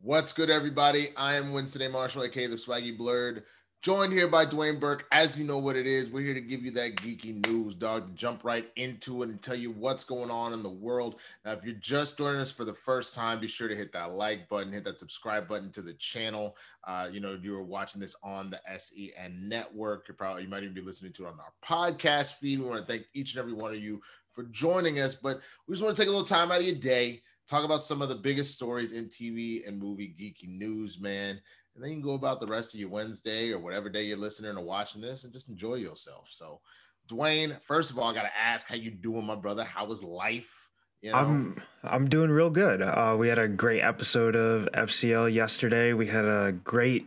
[0.00, 1.08] What's good, everybody?
[1.16, 1.88] I am Winston A.
[1.88, 3.42] Marshall, aka the Swaggy Blurred,
[3.82, 5.08] joined here by Dwayne Burke.
[5.10, 8.06] As you know what it is, we're here to give you that geeky news, dog,
[8.06, 11.18] to jump right into it and tell you what's going on in the world.
[11.44, 14.12] Now, if you're just joining us for the first time, be sure to hit that
[14.12, 16.56] like button, hit that subscribe button to the channel.
[16.86, 20.48] Uh, you know, if you were watching this on the SEN network, you're probably you
[20.48, 22.60] might even be listening to it on our podcast feed.
[22.60, 25.74] We want to thank each and every one of you for joining us, but we
[25.74, 28.08] just want to take a little time out of your day talk about some of
[28.08, 31.40] the biggest stories in TV and movie geeky news, man.
[31.74, 34.16] And then you can go about the rest of your Wednesday or whatever day you're
[34.16, 36.28] listening or watching this and just enjoy yourself.
[36.28, 36.60] So,
[37.08, 39.64] Dwayne, first of all, I gotta ask how you doing, my brother.
[39.64, 40.68] How was life?
[41.00, 41.18] You know?
[41.18, 42.82] I'm I'm doing real good.
[42.82, 45.92] Uh, we had a great episode of FCL yesterday.
[45.92, 47.06] We had a great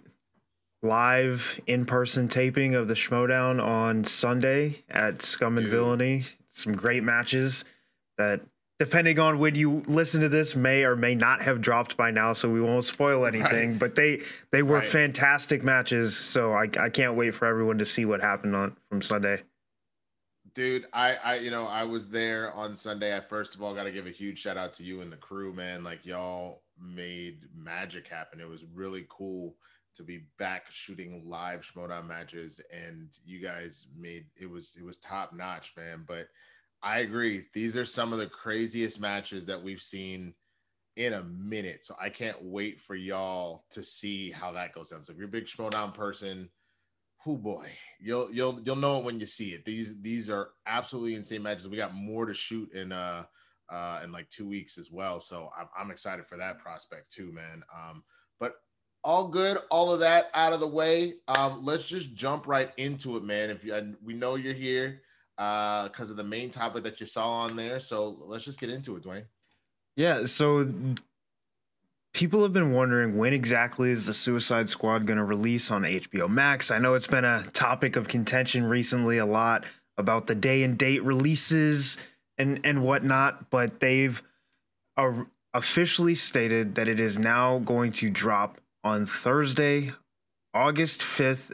[0.81, 5.71] live in-person taping of the Schmoedown on Sunday at Scum and Dude.
[5.71, 6.23] Villainy.
[6.53, 7.65] Some great matches
[8.17, 8.41] that
[8.81, 12.33] depending on when you listen to this, may or may not have dropped by now,
[12.33, 13.69] so we won't spoil anything.
[13.69, 13.79] Right.
[13.79, 14.87] But they they were right.
[14.87, 19.03] fantastic matches, so I, I can't wait for everyone to see what happened on from
[19.03, 19.43] Sunday.
[20.55, 23.15] Dude, I I you know I was there on Sunday.
[23.15, 25.17] I first of all got to give a huge shout out to you and the
[25.17, 25.83] crew, man.
[25.83, 28.41] Like y'all made magic happen.
[28.41, 29.53] It was really cool
[29.93, 34.97] to be back shooting live Schmoedown matches, and you guys made it was it was
[34.97, 36.03] top notch, man.
[36.07, 36.29] But
[36.83, 37.45] I agree.
[37.53, 40.33] These are some of the craziest matches that we've seen
[40.95, 41.85] in a minute.
[41.85, 45.03] So I can't wait for y'all to see how that goes down.
[45.03, 46.49] So if you're a big Schmoedown person,
[47.23, 47.67] who boy,
[47.99, 49.63] you'll you'll you'll know it when you see it.
[49.63, 51.69] These these are absolutely insane matches.
[51.69, 53.25] We got more to shoot in uh
[53.71, 55.19] uh in like two weeks as well.
[55.19, 57.63] So I'm, I'm excited for that prospect too, man.
[57.73, 58.03] Um,
[58.39, 58.55] but
[59.03, 61.13] all good, all of that out of the way.
[61.27, 63.51] Um, let's just jump right into it, man.
[63.51, 65.03] If you we know you're here
[65.41, 67.79] because uh, of the main topic that you saw on there.
[67.79, 69.25] So let's just get into it, Dwayne.
[69.95, 70.25] Yeah.
[70.25, 70.71] So
[72.13, 76.29] people have been wondering when exactly is the Suicide Squad going to release on HBO
[76.29, 76.69] Max?
[76.69, 79.65] I know it's been a topic of contention recently a lot
[79.97, 81.97] about the day and date releases
[82.37, 84.21] and and whatnot, but they've
[85.55, 89.91] officially stated that it is now going to drop on Thursday,
[90.53, 91.51] August 5th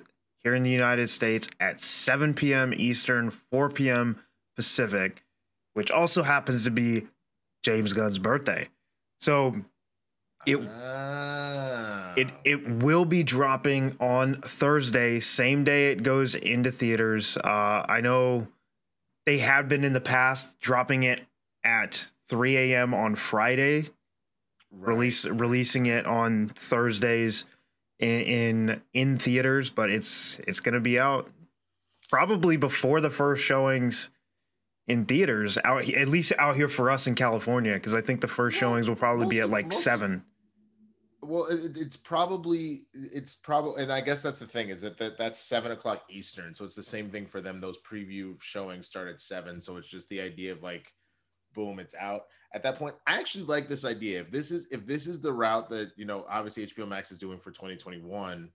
[0.47, 2.73] here in the United States at 7 p.m.
[2.73, 4.23] Eastern, 4 p.m.
[4.55, 5.25] Pacific,
[5.73, 7.05] which also happens to be
[7.63, 8.69] James Gunn's birthday.
[9.19, 9.57] So
[10.45, 12.13] it uh.
[12.15, 17.35] it it will be dropping on Thursday, same day it goes into theaters.
[17.35, 18.47] Uh, I know
[19.25, 21.25] they have been in the past dropping it
[21.61, 22.93] at 3 a.m.
[22.93, 23.89] on Friday, right.
[24.71, 27.43] release releasing it on Thursdays
[27.99, 31.29] in in, in theaters, but it's it's going to be out
[32.09, 34.09] probably before the first showings
[34.87, 38.27] in theaters out at least out here for us in California because I think the
[38.27, 40.23] first showings will probably be at like most, seven.
[41.21, 45.17] Well, it, it's probably it's probably and I guess that's the thing is that, that
[45.17, 47.59] that's seven o'clock Eastern, so it's the same thing for them.
[47.59, 50.93] Those preview showings start at seven, so it's just the idea of like
[51.57, 52.27] boom, it's out.
[52.53, 54.21] At that point, I actually like this idea.
[54.21, 57.17] If this is if this is the route that you know, obviously HBO Max is
[57.17, 58.49] doing for 2021,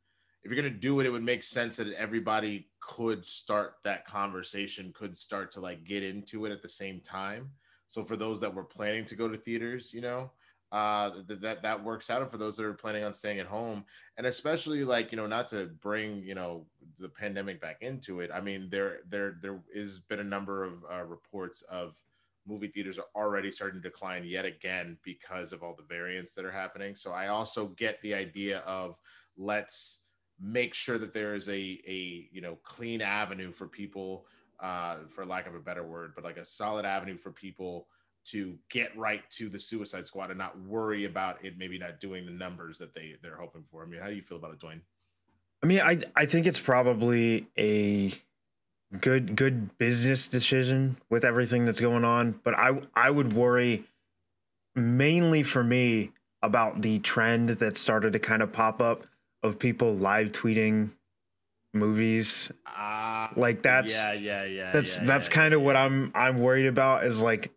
[0.45, 4.93] if you're gonna do it, it would make sense that everybody could start that conversation,
[4.95, 7.51] could start to like get into it at the same time.
[7.89, 10.31] So for those that were planning to go to theaters, you know,
[10.71, 12.23] uh, that, that that works out.
[12.23, 13.85] And for those that are planning on staying at home,
[14.17, 16.67] and especially like you know, not to bring you know
[17.01, 18.31] the pandemic back into it.
[18.33, 21.97] I mean, there there there is been a number of uh, reports of
[22.47, 26.45] movie theaters are already starting to decline yet again because of all the variants that
[26.45, 26.97] are happening.
[26.97, 28.97] So I also get the idea of
[29.37, 30.03] let's
[30.41, 34.27] make sure that there is a a you know clean avenue for people
[34.61, 37.87] uh for lack of a better word but like a solid avenue for people
[38.25, 42.27] to get right to the suicide squad and not worry about it maybe not doing
[42.27, 44.59] the numbers that they they're hoping for i mean how do you feel about it
[44.59, 44.81] dwayne
[45.63, 48.13] i mean i i think it's probably a
[49.01, 53.85] good good business decision with everything that's going on, but I I would worry
[54.75, 59.05] mainly for me about the trend that started to kind of pop up
[59.43, 60.91] of people live tweeting
[61.75, 62.53] movies.
[62.67, 64.73] Uh, like that's yeah, yeah, yeah.
[64.73, 67.51] That's yeah, that's yeah, kind yeah, of what I'm I'm worried about is like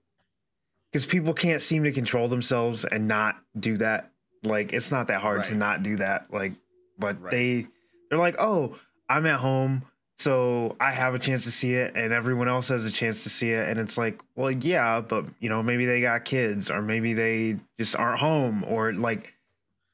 [0.92, 4.12] because people can't seem to control themselves and not do that.
[4.44, 5.48] Like it's not that hard right.
[5.48, 6.32] to not do that.
[6.32, 6.54] Like,
[6.98, 7.32] but right.
[7.32, 7.68] they
[8.10, 8.78] they're like, oh,
[9.10, 9.84] I'm at home.
[10.18, 13.30] So I have a chance to see it, and everyone else has a chance to
[13.30, 16.82] see it, and it's like, well, yeah, but you know, maybe they got kids, or
[16.82, 19.34] maybe they just aren't home, or like,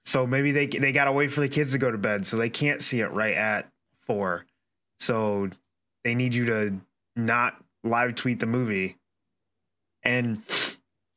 [0.05, 2.49] so maybe they they gotta wait for the kids to go to bed, so they
[2.49, 3.67] can't see it right at
[4.01, 4.45] four.
[4.99, 5.49] So
[6.03, 6.75] they need you to
[7.15, 8.97] not live tweet the movie,
[10.03, 10.43] and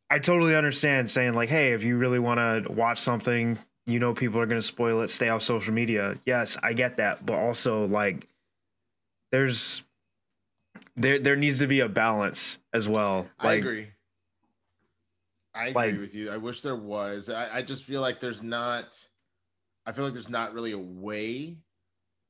[0.08, 4.14] I totally understand saying like, hey, if you really want to watch something you know
[4.14, 7.34] people are going to spoil it stay off social media yes i get that but
[7.34, 8.26] also like
[9.34, 9.82] there's
[10.94, 13.26] there there needs to be a balance as well.
[13.42, 13.88] Like, i agree.
[15.52, 16.30] I agree like, with you.
[16.30, 17.28] I wish there was.
[17.28, 18.96] I, I just feel like there's not
[19.86, 21.58] i feel like there's not really a way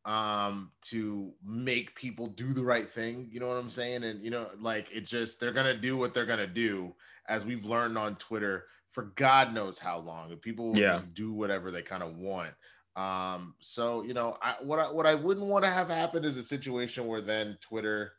[0.07, 3.29] um to make people do the right thing.
[3.31, 4.05] You know what i'm saying?
[4.05, 6.95] And you know like it just they're gonna do what they're gonna do
[7.29, 10.35] as we've learned on twitter for god knows how long.
[10.37, 10.93] People yeah.
[10.93, 12.55] just do whatever they kind of want
[12.97, 16.37] um so you know i what i what i wouldn't want to have happen is
[16.37, 18.13] a situation where then twitter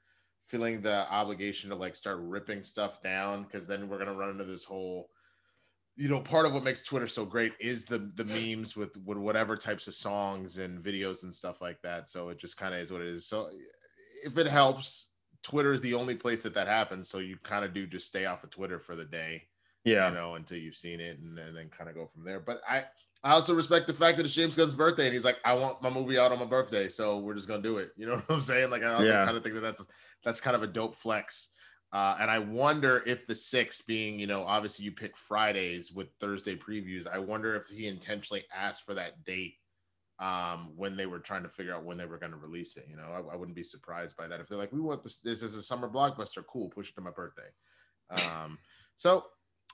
[0.48, 4.44] feeling the obligation to like start ripping stuff down because then we're gonna run into
[4.44, 5.10] this whole
[5.96, 9.18] you know part of what makes twitter so great is the the memes with, with
[9.18, 12.10] whatever types of songs and videos and stuff like that.
[12.10, 13.28] So it just kind of is what it is.
[13.28, 13.50] So
[14.24, 15.10] if it helps
[15.42, 17.08] twitter is the only place that that happens.
[17.08, 19.44] So you kind of do just stay off of twitter for the day
[19.84, 20.10] yeah.
[20.10, 22.40] you know until you've seen it and, and then kind of go from there.
[22.40, 22.84] But i
[23.26, 25.82] I also respect the fact that it's James Gunn's birthday, and he's like, "I want
[25.82, 28.30] my movie out on my birthday, so we're just gonna do it." You know what
[28.30, 28.70] I'm saying?
[28.70, 29.26] Like, I also yeah.
[29.26, 29.86] kind of think that that's
[30.24, 31.50] that's kind of a dope flex
[31.96, 36.10] uh, and I wonder if the six being, you know, obviously you pick Fridays with
[36.20, 37.08] Thursday previews.
[37.08, 39.54] I wonder if he intentionally asked for that date
[40.20, 42.86] um, when they were trying to figure out when they were going to release it.
[42.90, 44.42] You know, I, I, wouldn't be surprised by that.
[44.42, 47.02] If they're like, we want this, this is a summer blockbuster, cool, push it to
[47.02, 47.48] my birthday.
[48.10, 48.58] Um,
[48.96, 49.26] so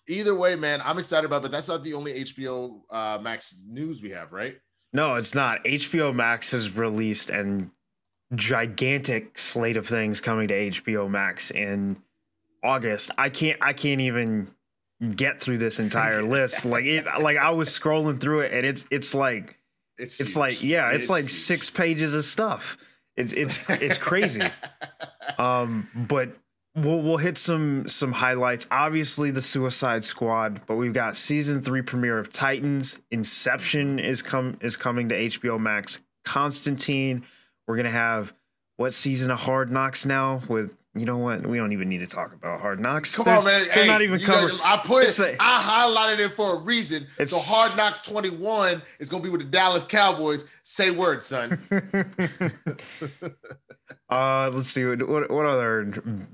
[0.08, 3.58] either way, man, I'm excited about it, but that's not the only HBO uh, Max
[3.66, 4.58] news we have, right?
[4.94, 5.64] No, it's not.
[5.64, 7.72] HBO Max has released an
[8.36, 12.02] gigantic slate of things coming to HBO Max in
[12.64, 13.12] August.
[13.18, 14.50] I can't I can't even
[15.16, 16.66] get through this entire list.
[16.66, 19.58] Like it like I was scrolling through it and it's it's like
[19.98, 21.32] it's, it's like yeah, it's, it's like huge.
[21.32, 22.78] six pages of stuff.
[23.16, 24.44] It's it's it's crazy.
[25.38, 26.36] um but
[26.76, 28.68] we'll we'll hit some some highlights.
[28.72, 33.02] Obviously the Suicide Squad, but we've got season 3 premiere of Titans.
[33.12, 36.00] Inception is come is coming to HBO Max.
[36.24, 37.26] Constantine.
[37.68, 38.34] We're going to have
[38.78, 41.48] what season of Hard Knocks now with you know what?
[41.48, 43.16] We don't even need to talk about Hard Knocks.
[43.16, 43.64] Come There's, on, man.
[43.64, 44.60] They're hey, not even covered.
[44.62, 45.18] I put it.
[45.20, 47.08] Like, I highlighted it for a reason.
[47.18, 50.44] It's, So Hard Knocks 21 is going to be with the Dallas Cowboys.
[50.64, 51.58] Say word, son.
[54.10, 55.86] uh, let's see what, what, what other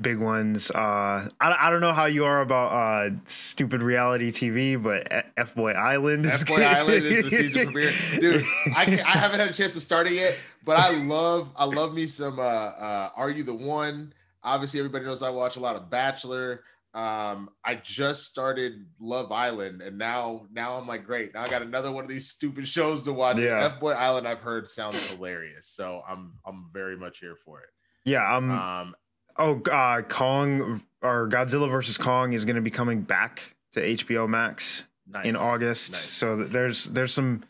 [0.02, 0.72] big ones.
[0.72, 5.56] Uh, I, I don't know how you are about uh stupid reality TV, but F
[5.56, 6.26] Boy Island.
[6.26, 8.46] F Boy Island is the season premiere, dude.
[8.76, 11.94] I I haven't had a chance to start it yet, but I love I love
[11.94, 14.14] me some uh, uh Are You the One
[14.48, 16.64] obviously everybody knows I watch a lot of Bachelor.
[16.94, 21.34] Um, I just started Love Island, and now now I'm like, great.
[21.34, 23.38] Now I got another one of these stupid shows to watch.
[23.38, 23.66] Yeah.
[23.66, 27.70] F Boy Island, I've heard sounds hilarious, so I'm I'm very much here for it.
[28.06, 28.24] Yeah.
[28.24, 28.96] I'm, um.
[29.40, 34.28] Oh, uh, Kong or Godzilla versus Kong is going to be coming back to HBO
[34.28, 35.26] Max nice.
[35.26, 35.92] in August.
[35.92, 36.02] Nice.
[36.02, 37.44] So there's there's some.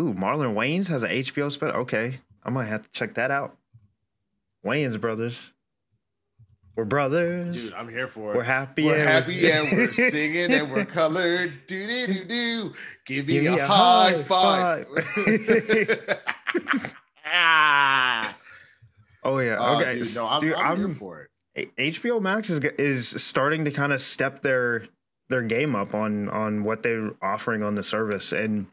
[0.00, 1.76] Ooh, Marlon Wayans has an HBO special.
[1.80, 3.56] Okay, I might have to check that out.
[4.64, 5.52] Wayans brothers.
[6.78, 7.70] We're brothers.
[7.70, 8.36] Dude, I'm here for it.
[8.36, 8.84] We're happy.
[8.84, 9.52] We're and happy we're...
[9.52, 11.52] and we're singing and we're colored.
[11.66, 12.72] Do do do do.
[13.04, 14.86] Give me, Give me a, a, high, high five.
[14.86, 16.16] five.
[17.26, 18.38] ah.
[19.24, 19.56] Oh yeah.
[19.58, 19.98] Oh, okay.
[19.98, 21.76] Dude, no, I'm, dude, I'm, I'm here for it.
[21.76, 24.84] HBO Max is is starting to kind of step their
[25.28, 28.68] their game up on on what they're offering on the service, and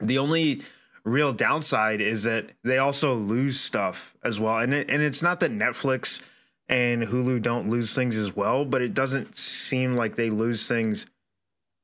[0.00, 0.62] the only
[1.04, 4.58] real downside is that they also lose stuff as well.
[4.58, 6.24] And it, and it's not that Netflix
[6.68, 11.06] and Hulu don't lose things as well, but it doesn't seem like they lose things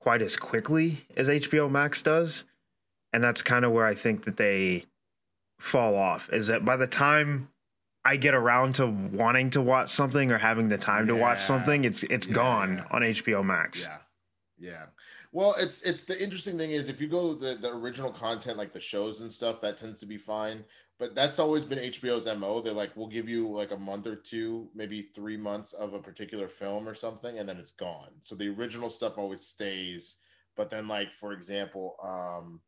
[0.00, 2.44] quite as quickly as HBO Max does.
[3.12, 4.84] And that's kind of where I think that they
[5.58, 7.48] fall off is that by the time
[8.04, 11.14] I get around to wanting to watch something or having the time yeah.
[11.14, 12.34] to watch something, it's it's yeah.
[12.34, 13.88] gone on HBO Max.
[13.88, 13.98] Yeah.
[14.58, 14.86] Yeah.
[15.32, 18.72] Well, it's it's the interesting thing is if you go the the original content like
[18.72, 20.64] the shows and stuff, that tends to be fine
[20.98, 22.60] but that's always been HBO's MO.
[22.60, 25.98] They're like, we'll give you like a month or two, maybe three months of a
[25.98, 28.10] particular film or something, and then it's gone.
[28.20, 30.16] So the original stuff always stays.
[30.56, 32.60] But then, like, for example, um,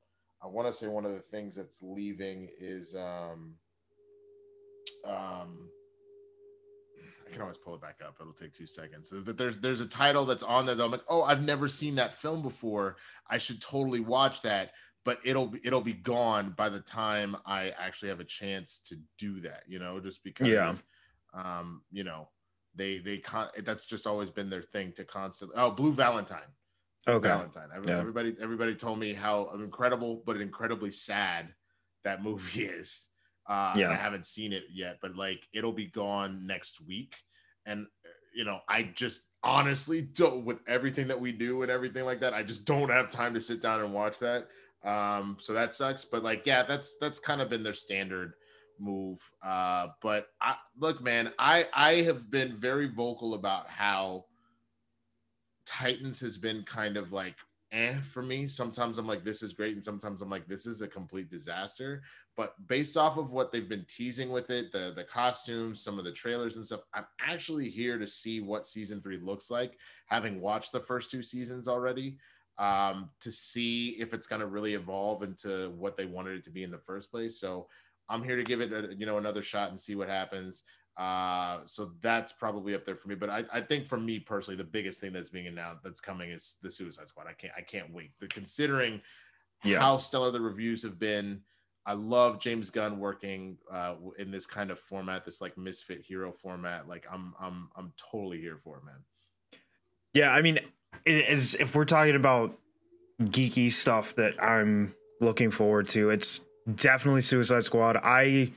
[0.43, 3.55] I want to say one of the things that's leaving is um,
[5.07, 5.71] um,
[7.27, 8.17] I can always pull it back up.
[8.21, 9.13] It'll take two seconds.
[9.25, 11.97] But there's there's a title that's on there that I'm like, oh, I've never seen
[11.97, 12.97] that film before.
[13.29, 14.73] I should totally watch that
[15.07, 19.41] but it'll it'll be gone by the time I actually have a chance to do
[19.43, 20.73] that, you know, just because yeah.
[21.33, 22.29] um, you know,
[22.75, 26.51] they they con that's just always been their thing to constantly oh Blue Valentine.
[27.07, 27.29] Okay.
[27.29, 27.69] Valentine.
[27.73, 28.43] Everybody yeah.
[28.43, 31.55] everybody told me how incredible but incredibly sad
[32.03, 33.07] that movie is.
[33.49, 33.91] Uh yeah.
[33.91, 37.17] I haven't seen it yet, but like it'll be gone next week.
[37.65, 37.87] And
[38.35, 42.35] you know, I just honestly don't with everything that we do and everything like that,
[42.35, 44.49] I just don't have time to sit down and watch that.
[44.85, 46.05] Um, so that sucks.
[46.05, 48.35] But like, yeah, that's that's kind of been their standard
[48.79, 49.19] move.
[49.43, 54.27] Uh, but I look, man, I I have been very vocal about how
[55.65, 57.37] Titans has been kind of like
[57.73, 58.47] eh for me.
[58.47, 62.03] Sometimes I'm like, this is great, and sometimes I'm like, this is a complete disaster.
[62.37, 66.05] But based off of what they've been teasing with it, the the costumes, some of
[66.05, 70.41] the trailers and stuff, I'm actually here to see what season three looks like, having
[70.41, 72.19] watched the first two seasons already.
[72.59, 76.51] Um, to see if it's going to really evolve into what they wanted it to
[76.51, 77.39] be in the first place.
[77.39, 77.69] So
[78.09, 80.63] I'm here to give it, a, you know, another shot and see what happens.
[80.97, 83.15] Uh, so that's probably up there for me.
[83.15, 86.31] But I, I think for me personally, the biggest thing that's being announced that's coming
[86.31, 87.27] is the Suicide Squad.
[87.29, 88.13] I can't I can't wait.
[88.31, 89.03] Considering
[89.63, 89.79] yeah.
[89.79, 91.43] how stellar the reviews have been.
[91.85, 96.33] I love James Gunn working uh, in this kind of format, this like misfit hero
[96.33, 96.89] format.
[96.89, 99.05] Like I'm I'm I'm totally here for it, man.
[100.15, 100.59] Yeah, I mean,
[101.05, 102.59] is if we're talking about
[103.21, 107.99] geeky stuff that I'm looking forward to, it's definitely Suicide Squad.
[107.99, 108.53] I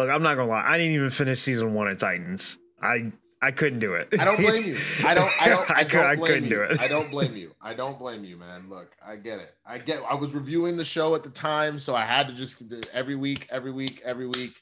[0.00, 0.64] Look, I'm not gonna lie.
[0.66, 2.56] I didn't even finish season one of Titans.
[2.82, 4.08] I I couldn't do it.
[4.18, 4.78] I don't blame you.
[5.04, 5.30] I don't.
[5.42, 5.70] I don't.
[5.76, 6.50] I, don't I couldn't you.
[6.50, 6.80] do it.
[6.80, 7.54] I don't blame you.
[7.60, 8.70] I don't blame you, man.
[8.70, 9.54] Look, I get it.
[9.66, 10.02] I get.
[10.08, 12.62] I was reviewing the show at the time, so I had to just
[12.94, 14.54] every week, every week, every week.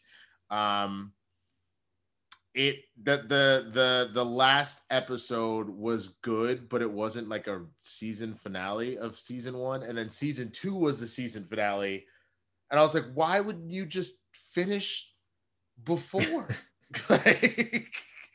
[0.51, 1.13] Um,
[2.55, 8.35] it the the the the last episode was good, but it wasn't like a season
[8.35, 12.07] finale of season one, and then season two was the season finale,
[12.71, 15.13] and I was like, why would you just finish
[15.85, 16.49] before.
[17.11, 17.93] like,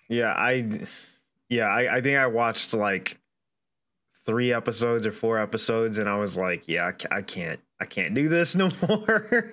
[0.09, 0.81] yeah, I
[1.50, 3.17] yeah, I, I think I watched like
[4.25, 8.13] three episodes or four episodes, and I was like, yeah, I, I can't, I can't
[8.13, 9.43] do this no more.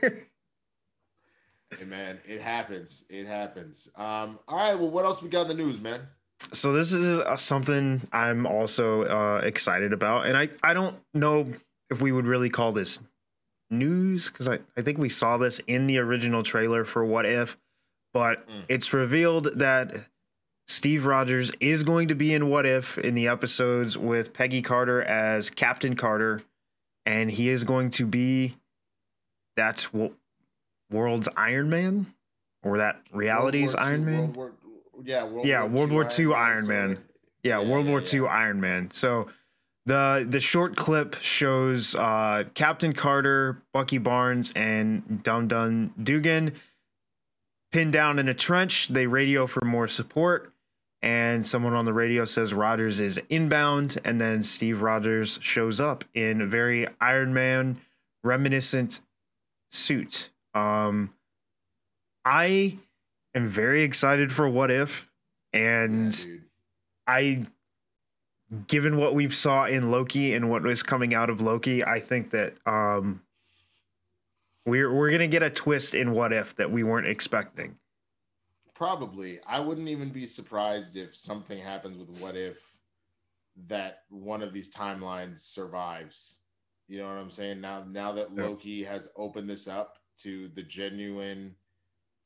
[1.78, 3.04] hey man, it happens.
[3.08, 3.88] It happens.
[3.96, 4.78] Um, all right.
[4.78, 6.00] Well, what else we got in the news, man?
[6.52, 11.52] So this is uh, something I'm also uh, excited about, and I I don't know
[11.90, 13.00] if we would really call this
[13.70, 17.56] news because I, I think we saw this in the original trailer for What If,
[18.12, 18.64] but mm.
[18.68, 19.94] it's revealed that
[20.66, 25.02] Steve Rogers is going to be in What If in the episodes with Peggy Carter
[25.02, 26.42] as Captain Carter,
[27.04, 28.56] and he is going to be
[29.56, 29.88] that
[30.90, 32.06] world's Iron Man
[32.62, 34.32] or that reality's Iron Man.
[34.32, 34.52] World War,
[35.04, 36.88] yeah, World yeah, War World War II Iron Man.
[36.88, 36.98] Man.
[37.42, 38.90] Yeah, yeah, World yeah, War II Iron Man.
[38.90, 39.28] So
[39.86, 46.54] the the short clip shows uh, Captain Carter, Bucky Barnes, and Dum Dum Dugan
[47.70, 48.88] pinned down in a trench.
[48.88, 50.52] They radio for more support,
[51.02, 56.04] and someone on the radio says Rogers is inbound, and then Steve Rogers shows up
[56.14, 57.80] in a very Iron Man
[58.22, 59.00] reminiscent
[59.70, 60.30] suit.
[60.54, 61.14] Um,
[62.24, 62.76] I
[63.34, 65.10] am very excited for What If,
[65.52, 66.36] and yeah,
[67.06, 67.46] I
[68.66, 72.30] given what we've saw in Loki and what was coming out of Loki, I think
[72.30, 73.22] that um,
[74.70, 77.76] we're we're gonna get a twist in What If that we weren't expecting.
[78.74, 82.76] Probably, I wouldn't even be surprised if something happens with What If
[83.66, 86.38] that one of these timelines survives.
[86.88, 87.60] You know what I'm saying?
[87.60, 91.54] Now, now that Loki has opened this up to the genuine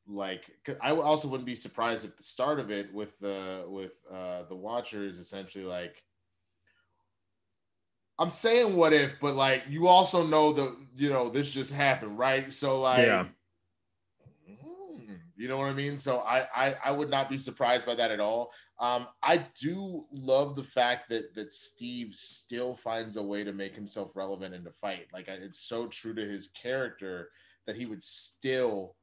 [0.07, 0.51] like
[0.83, 4.57] I also wouldn't be surprised if the start of it with the with uh the
[4.57, 6.03] watchers essentially like
[8.19, 12.19] I'm saying what if, but like you also know the you know this just happened,
[12.19, 12.53] right?
[12.53, 13.27] So like, yeah.
[14.49, 15.99] Hmm, you know what I mean?
[15.99, 18.53] So I, I I would not be surprised by that at all.
[18.79, 23.75] Um, I do love the fact that that Steve still finds a way to make
[23.75, 25.07] himself relevant in the fight.
[25.13, 27.31] Like it's so true to his character
[27.67, 28.95] that he would still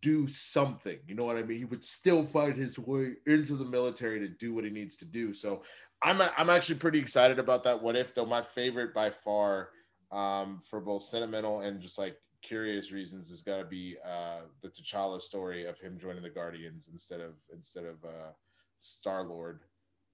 [0.00, 0.98] do something.
[1.06, 1.58] You know what I mean?
[1.58, 5.04] He would still fight his way into the military to do what he needs to
[5.04, 5.34] do.
[5.34, 5.62] So
[6.02, 7.82] I'm I'm actually pretty excited about that.
[7.82, 8.26] What if though?
[8.26, 9.70] My favorite by far,
[10.12, 14.68] um, for both sentimental and just like curious reasons, has got to be uh, the
[14.68, 18.32] T'Challa story of him joining the Guardians instead of instead of uh,
[18.78, 19.60] Star Lord.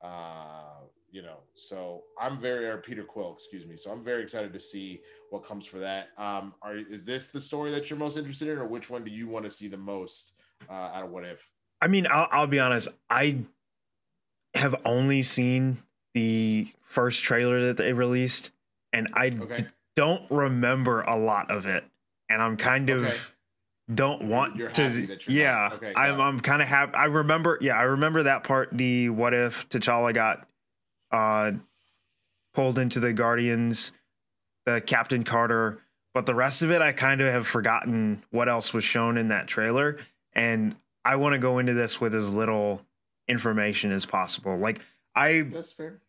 [0.00, 3.76] Uh, you know, so I'm very or Peter Quill, excuse me.
[3.76, 6.08] So I'm very excited to see what comes for that.
[6.16, 9.10] Um, are is this the story that you're most interested in, or which one do
[9.10, 10.32] you want to see the most
[10.70, 11.52] uh, out of What If?
[11.82, 12.88] I mean, I'll, I'll be honest.
[13.10, 13.40] I
[14.54, 15.78] have only seen
[16.14, 18.50] the first trailer that they released,
[18.94, 19.56] and I okay.
[19.58, 19.64] d-
[19.94, 21.84] don't remember a lot of it.
[22.30, 23.16] And I'm kind of okay.
[23.94, 25.18] don't want you're to.
[25.28, 26.18] yeah, okay, I'm.
[26.22, 26.94] I'm kind of happy.
[26.94, 27.58] I remember.
[27.60, 28.70] Yeah, I remember that part.
[28.72, 30.48] The what if T'Challa got
[31.12, 31.52] uh,
[32.54, 33.92] pulled into the Guardians,
[34.66, 35.78] the Captain Carter.
[36.14, 39.28] But the rest of it, I kind of have forgotten what else was shown in
[39.28, 39.98] that trailer.
[40.34, 42.82] And I want to go into this with as little
[43.28, 44.56] information as possible.
[44.56, 44.80] Like
[45.14, 45.46] I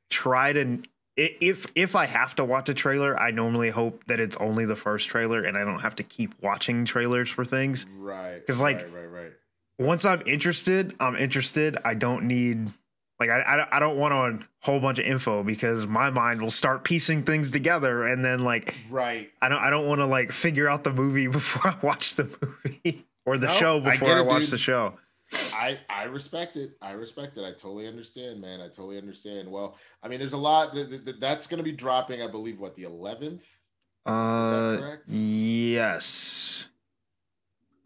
[0.09, 0.79] try to
[1.15, 4.75] if if I have to watch a trailer, I normally hope that it's only the
[4.75, 7.85] first trailer and I don't have to keep watching trailers for things.
[7.97, 8.39] Right.
[8.39, 9.31] Because like, right, right, right.
[9.77, 11.77] once I'm interested, I'm interested.
[11.85, 12.71] I don't need
[13.27, 16.51] like I I, I don't want a whole bunch of info because my mind will
[16.51, 19.31] start piecing things together and then like right.
[19.41, 22.25] I don't I don't want to like figure out the movie before I watch the
[22.63, 24.49] movie or the No, show before I, it, watch dude.
[24.51, 24.95] the show.
[25.53, 26.71] I I respect it.
[26.81, 27.43] I respect it.
[27.43, 28.59] I totally understand, man.
[28.61, 29.49] I totally understand.
[29.51, 32.21] Well, I mean, there's a lot that, that- that's going to be dropping.
[32.21, 33.39] I believe what the 11th.
[34.05, 36.67] Uh, yes.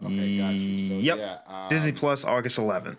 [0.03, 0.87] Okay, got you.
[0.89, 1.17] So Yep.
[1.17, 2.97] yeah, um, Disney Plus, August 11th.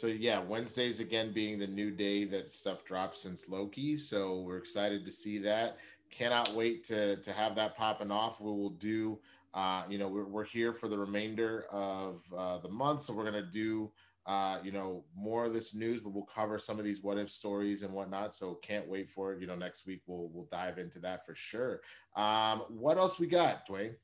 [0.00, 3.98] So yeah, Wednesdays again being the new day that stuff drops since Loki.
[3.98, 5.76] So we're excited to see that.
[6.10, 8.40] Cannot wait to to have that popping off.
[8.40, 9.18] We will do.
[9.52, 13.26] Uh, you know, we're, we're here for the remainder of uh, the month, so we're
[13.26, 13.92] gonna do.
[14.24, 17.30] Uh, you know, more of this news, but we'll cover some of these what if
[17.30, 18.32] stories and whatnot.
[18.32, 19.40] So can't wait for it.
[19.42, 21.82] You know, next week we'll we'll dive into that for sure.
[22.16, 23.96] Um, what else we got, Dwayne?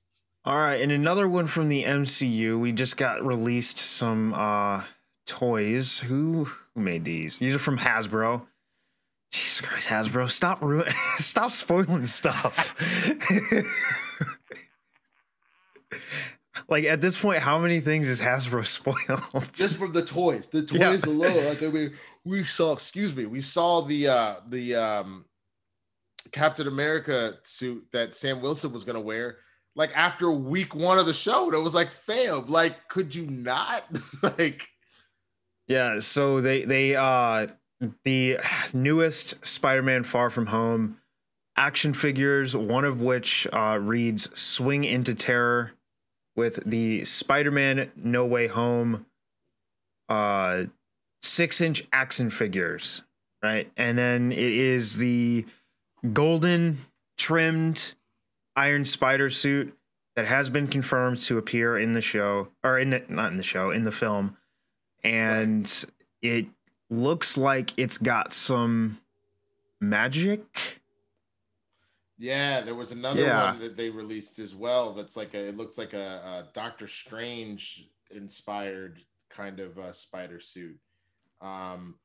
[0.44, 2.60] All right, and another one from the MCU.
[2.60, 4.82] We just got released some uh
[5.26, 6.00] toys.
[6.00, 7.38] Who who made these?
[7.38, 8.42] These are from Hasbro.
[9.32, 12.74] Jesus Christ, Hasbro, stop ruin stop spoiling stuff.
[16.68, 19.52] like at this point, how many things is Hasbro spoiled?
[19.52, 20.96] just from the toys the toys Yeah.
[21.06, 21.92] alone like mean
[22.24, 25.24] we saw excuse me we saw the uh the um
[26.32, 29.38] captain america suit that sam wilson was gonna wear
[29.76, 33.26] like after week one of the show and it was like fam like could you
[33.26, 33.84] not
[34.22, 34.66] like
[35.68, 37.48] Yeah, so they they uh
[38.04, 38.38] the
[38.72, 40.98] newest Spider-Man Far From Home
[41.56, 45.72] action figures, one of which uh reads Swing into Terror
[46.36, 49.06] with the Spider-Man No Way Home
[50.08, 50.64] uh
[51.24, 53.02] 6-inch action figures,
[53.42, 53.70] right?
[53.76, 55.44] And then it is the
[56.12, 56.78] golden
[57.18, 57.94] trimmed
[58.54, 59.76] Iron Spider suit
[60.14, 63.42] that has been confirmed to appear in the show or in the, not in the
[63.42, 64.36] show, in the film
[65.06, 65.84] and
[66.22, 66.46] it
[66.90, 68.98] looks like it's got some
[69.80, 70.80] magic.
[72.18, 73.50] yeah there was another Yeah.
[73.50, 76.86] one that they released as well that's like a it looks like a, a doctor
[76.86, 80.78] strange inspired kind of uh, spider suit
[81.40, 81.98] um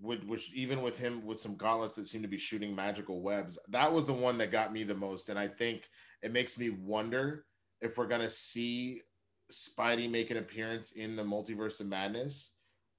[0.00, 3.58] which, which even with him with some gauntlets that seem to be shooting magical webs
[3.68, 5.88] that was the one that got me the most and i think
[6.22, 7.44] it makes me wonder
[7.82, 9.02] if we're gonna see
[9.50, 12.52] spidey make an appearance in the multiverse of madness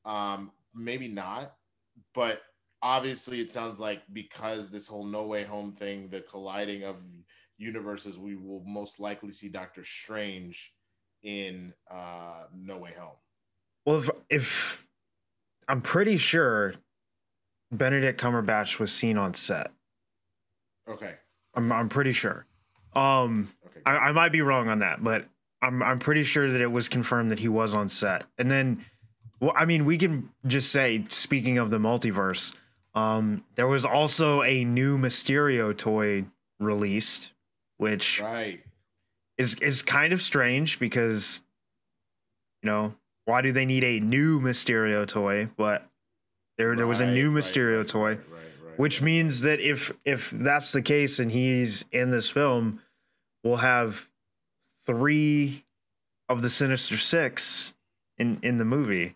[0.06, 1.56] um maybe not
[2.14, 2.42] but
[2.82, 6.98] obviously it sounds like because this whole no way home thing the colliding of
[7.58, 10.74] universes we will most likely see doctor strange
[11.24, 13.16] in uh no way home
[13.86, 14.88] Well, if, if
[15.68, 16.74] I'm pretty sure
[17.72, 19.72] Benedict Cumberbatch was seen on set.
[20.90, 21.16] okay
[21.54, 22.46] I'm I'm pretty sure.
[22.96, 25.26] Um, okay I, I might be wrong on that, but
[25.62, 28.26] I'm I'm pretty sure that it was confirmed that he was on set.
[28.38, 28.86] And then,
[29.40, 32.56] well, I mean, we can just say, speaking of the multiverse,
[32.96, 36.26] um, there was also a new Mysterio toy
[36.60, 37.32] released,
[37.78, 38.62] which right
[39.38, 41.42] is is kind of strange because,
[42.62, 42.96] you know,
[43.26, 45.50] why do they need a new Mysterio toy?
[45.58, 45.88] But
[46.58, 48.18] there there was a new right, Mysterio right, toy
[48.78, 52.82] which means that if if that's the case and he's in this film
[53.44, 54.08] we'll have
[54.86, 55.66] three
[56.30, 57.74] of the sinister six
[58.18, 59.16] in in the movie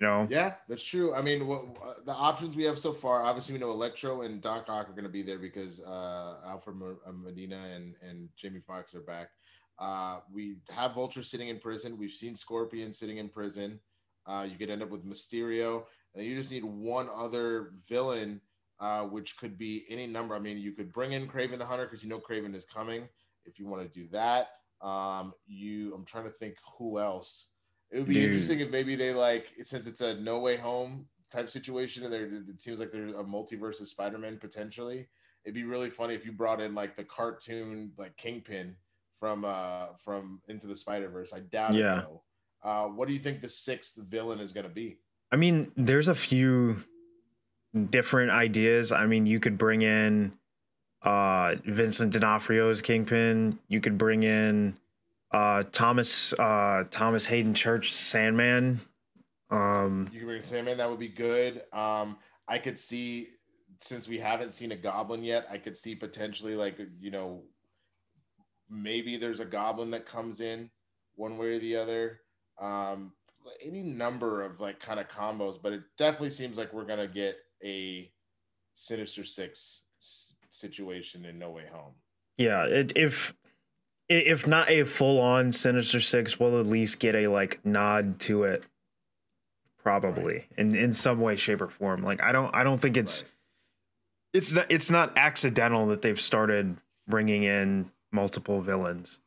[0.00, 1.14] you know Yeah, that's true.
[1.14, 4.40] I mean, what, uh, the options we have so far, obviously, we know Electro and
[4.40, 8.60] Doc Ock are going to be there because uh, Alfred uh, Molina and, and Jamie
[8.60, 9.28] Foxx are back.
[9.78, 11.98] Uh, we have Vulture sitting in prison.
[11.98, 13.80] We've seen Scorpion sitting in prison.
[14.26, 18.40] Uh, you could end up with Mysterio, and you just need one other villain,
[18.80, 20.34] uh, which could be any number.
[20.34, 23.08] I mean, you could bring in Kraven the Hunter because you know Kraven is coming.
[23.46, 24.48] If you want to do that,
[24.80, 27.48] um, you, I'm trying to think who else.
[27.90, 28.24] It would be Dude.
[28.24, 32.24] interesting if maybe they like since it's a no way home type situation and there
[32.26, 35.08] it seems like there's a multiverse of Spider-Man potentially.
[35.44, 38.76] It'd be really funny if you brought in like the cartoon like Kingpin
[39.20, 41.32] from uh from Into the Spider-Verse.
[41.32, 42.00] I doubt Yeah.
[42.00, 42.22] it though.
[42.62, 44.98] Uh what do you think the sixth villain is gonna be?
[45.32, 46.76] i mean there's a few
[47.90, 50.32] different ideas i mean you could bring in
[51.04, 54.76] uh vincent d'onofrio as kingpin you could bring in
[55.32, 58.80] uh thomas uh thomas hayden church sandman
[59.50, 61.62] um You can bring Sandman, that would be good.
[61.72, 63.28] Um I could see
[63.80, 67.42] since we haven't seen a goblin yet, I could see potentially like you know
[68.68, 70.70] maybe there's a goblin that comes in
[71.16, 72.20] one way or the other.
[72.60, 73.12] Um,
[73.64, 77.36] any number of like kind of combos, but it definitely seems like we're gonna get
[77.62, 78.10] a
[78.74, 79.82] Sinister Six
[80.54, 81.92] situation in No Way Home.
[82.38, 83.34] Yeah, it, if
[84.08, 88.44] if not a full on Sinister Six, we'll at least get a like nod to
[88.44, 88.64] it,
[89.82, 90.48] probably right.
[90.56, 92.02] in in some way, shape, or form.
[92.02, 93.30] Like I don't I don't think it's right.
[94.34, 99.20] it's not it's not accidental that they've started bringing in multiple villains.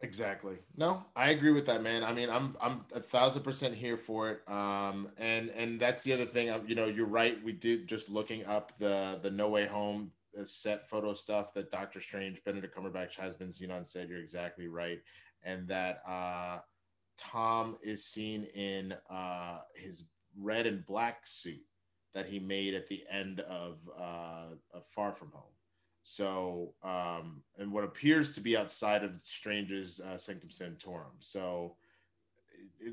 [0.00, 0.58] Exactly.
[0.76, 2.04] No, I agree with that, man.
[2.04, 4.48] I mean, I'm I'm a thousand percent here for it.
[4.48, 6.52] Um, and and that's the other thing.
[6.66, 7.42] You know, you're right.
[7.42, 10.12] We did just looking up the the No Way Home
[10.44, 14.08] set photo stuff that Doctor Strange, Benedict Cumberbatch has been seen on set.
[14.08, 15.00] You're exactly right,
[15.42, 16.58] and that uh,
[17.16, 20.04] Tom is seen in uh, his
[20.40, 21.60] red and black suit
[22.14, 25.42] that he made at the end of, uh, of Far From Home.
[26.10, 31.12] So, um, and what appears to be outside of Strange's uh, Sanctum Sanctorum.
[31.18, 31.76] So,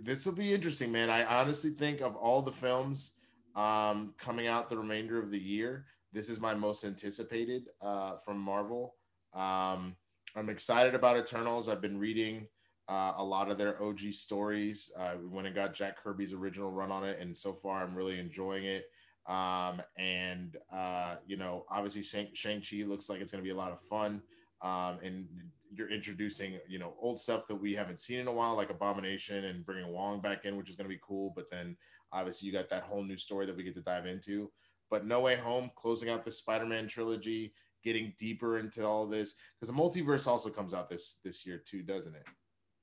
[0.02, 1.10] this will be interesting, man.
[1.10, 3.14] I honestly think of all the films
[3.56, 8.38] um, coming out the remainder of the year, this is my most anticipated uh, from
[8.38, 8.96] Marvel.
[9.34, 9.96] Um,
[10.36, 11.70] I'm excited about Eternals.
[11.70, 12.50] I've been reading
[12.90, 14.92] uh, a lot of their OG stories.
[15.00, 17.96] Uh, we went and got Jack Kirby's original run on it, and so far I'm
[17.96, 18.90] really enjoying it.
[19.28, 23.58] Um, and uh, you know, obviously Shang Chi looks like it's going to be a
[23.58, 24.22] lot of fun.
[24.62, 25.28] Um, and
[25.72, 29.46] you're introducing you know old stuff that we haven't seen in a while, like Abomination,
[29.46, 31.34] and bringing Wong back in, which is going to be cool.
[31.36, 31.76] But then
[32.12, 34.52] obviously you got that whole new story that we get to dive into.
[34.90, 39.74] But No Way Home, closing out the Spider-Man trilogy, getting deeper into all this because
[39.74, 42.26] the multiverse also comes out this this year too, doesn't it?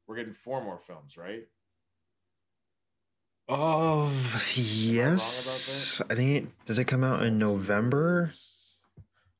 [0.07, 1.44] We're getting four more films, right?
[3.48, 4.12] Oh
[4.55, 6.78] yes, I, think it does.
[6.78, 8.33] It come out in November.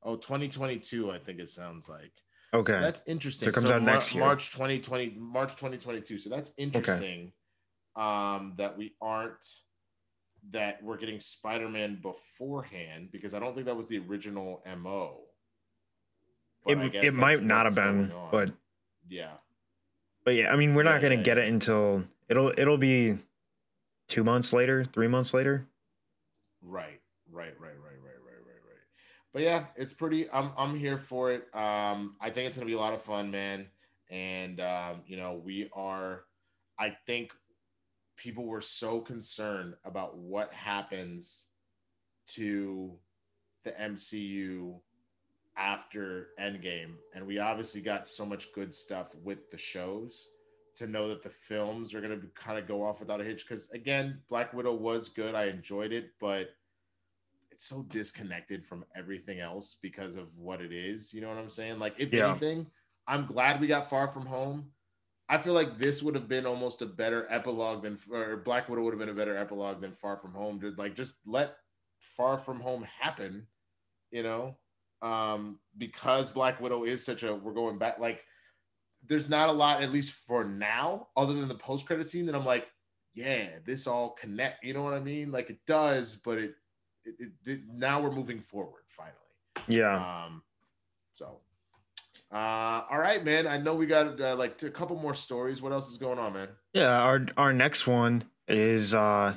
[0.03, 2.13] Oh, 2022, I think it sounds like.
[2.53, 3.47] Okay, so that's interesting.
[3.47, 6.19] So it comes so out Mar- next year, March 2020, March 2022.
[6.19, 7.33] So that's interesting.
[7.97, 8.05] Okay.
[8.05, 9.45] Um, that we aren't
[10.51, 15.21] that we're getting Spider-Man beforehand because I don't think that was the original MO.
[16.65, 18.51] But it it might not have been, but
[19.09, 19.33] yeah.
[20.25, 21.45] But yeah, I mean, we're not yeah, gonna yeah, get yeah.
[21.45, 23.19] it until it'll it'll be
[24.13, 25.67] two months later, three months later.
[26.61, 27.01] Right,
[27.33, 28.83] right, right, right, right, right, right, right.
[29.33, 30.31] But yeah, it's pretty.
[30.31, 31.49] I'm I'm here for it.
[31.55, 33.69] Um, I think it's gonna be a lot of fun, man.
[34.11, 36.25] And um, you know, we are.
[36.79, 37.33] I think
[38.17, 41.47] people were so concerned about what happens
[42.35, 42.93] to
[43.65, 44.79] the MCU
[45.57, 50.29] after Endgame, and we obviously got so much good stuff with the shows
[50.77, 53.47] to know that the films are going to kind of go off without a hitch.
[53.47, 56.51] Because again, Black Widow was good, I enjoyed it, but
[57.51, 61.13] it's so disconnected from everything else because of what it is.
[61.13, 61.79] You know what I'm saying?
[61.79, 62.31] Like, if yeah.
[62.31, 62.67] anything,
[63.07, 64.71] I'm glad we got Far From Home.
[65.29, 68.83] I feel like this would have been almost a better epilogue than, or Black Widow
[68.83, 70.61] would have been a better epilogue than Far From Home.
[70.61, 71.57] To like just let
[72.17, 73.47] Far From Home happen,
[74.11, 74.57] you know,
[75.01, 78.23] um, because Black Widow is such a we're going back like
[79.07, 82.35] there's not a lot, at least for now, other than the post credit scene that
[82.35, 82.69] I'm like,
[83.15, 84.65] yeah, this all connect.
[84.65, 85.31] You know what I mean?
[85.31, 86.55] Like it does, but it,
[87.05, 89.17] it, it, it now we're moving forward finally.
[89.69, 90.25] Yeah.
[90.27, 90.43] Um.
[91.15, 91.39] So.
[92.33, 93.47] Uh, all right, man.
[93.47, 95.61] I know we got uh, like a couple more stories.
[95.61, 96.49] What else is going on, man?
[96.73, 99.35] Yeah, our our next one is uh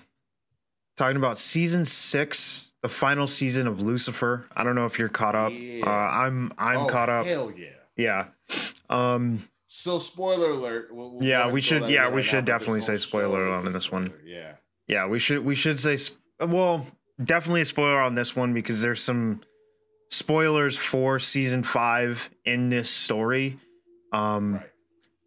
[0.95, 4.45] talking about season six the final season of Lucifer.
[4.55, 5.51] I don't know if you're caught up.
[5.53, 5.85] Yeah.
[5.85, 7.25] Uh, I'm I'm oh, caught up.
[7.25, 7.67] Hell yeah.
[7.97, 8.25] Yeah.
[8.89, 9.39] Um.
[9.67, 10.89] So spoiler alert.
[10.91, 11.89] We'll, we'll yeah, we should.
[11.89, 14.13] Yeah, we should definitely say spoiler alert on this one.
[14.25, 14.53] Yeah.
[14.87, 15.43] Yeah, we should.
[15.43, 15.97] We should say.
[16.39, 16.85] Well,
[17.23, 19.41] definitely a spoiler on this one because there's some
[20.09, 23.57] spoilers for season five in this story.
[24.11, 24.55] Um.
[24.55, 24.71] Right.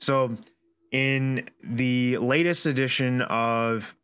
[0.01, 0.37] So,
[0.93, 3.97] in the latest edition of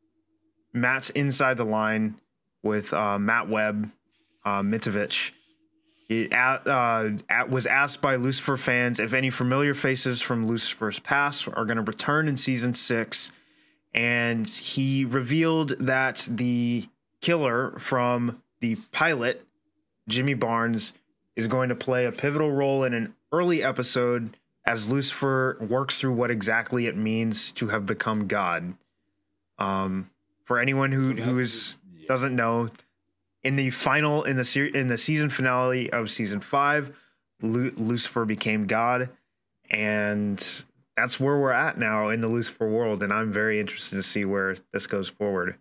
[0.73, 2.17] Matt's Inside the Line,
[2.65, 3.93] with uh, Matt Webb,
[4.45, 5.31] uh, Mitovich.
[6.09, 10.99] He at, uh, at, was asked by Lucifer fans if any familiar faces from Lucifer's
[10.99, 13.33] past are going to return in season six.
[13.95, 16.89] And he revealed that the
[17.21, 19.47] killer from the pilot,
[20.09, 20.95] Jimmy Barnes,
[21.37, 24.37] is going to play a pivotal role in an early episode
[24.67, 28.75] as Lucifer works through what exactly it means to have become God.
[29.59, 30.11] Um,
[30.45, 31.77] for anyone who, so who is
[32.09, 32.69] doesn't know,
[33.45, 36.97] in the final in the ser- in the season finale of season five,
[37.43, 39.11] Lu- Lucifer became God,
[39.71, 40.65] and
[40.97, 44.25] that's where we're at now in the Lucifer world, and I'm very interested to see
[44.25, 45.59] where this goes forward.